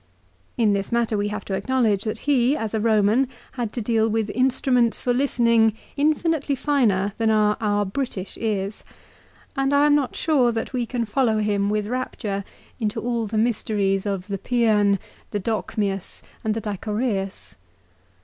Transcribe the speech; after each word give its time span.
In 0.57 0.73
this 0.73 0.91
matter 0.91 1.15
we 1.15 1.27
have 1.27 1.45
to 1.45 1.53
acknowledge 1.53 2.05
that 2.05 2.17
he, 2.25 2.57
as 2.57 2.73
a 2.73 2.79
Eoman, 2.79 3.27
had 3.51 3.71
to 3.73 3.81
deal 3.83 4.09
with 4.09 4.31
instruments 4.31 4.99
for 4.99 5.13
listening 5.13 5.73
infinitely 5.95 6.55
finer 6.55 7.13
than 7.17 7.29
are 7.29 7.55
our 7.61 7.85
British 7.85 8.35
ears; 8.41 8.83
and 9.55 9.75
I 9.75 9.85
am 9.85 9.93
not 9.93 10.15
sure 10.15 10.51
that 10.53 10.73
we 10.73 10.87
can 10.87 11.05
follow 11.05 11.37
him 11.37 11.69
with 11.69 11.85
rapture 11.85 12.43
into 12.79 12.99
all 12.99 13.27
the 13.27 13.37
mysteries 13.37 14.07
of 14.07 14.25
the 14.25 14.39
Pceon, 14.39 14.97
the 15.29 15.39
Dochmius, 15.39 16.23
and 16.43 16.55
the 16.55 16.61
Dichoreus. 16.61 17.55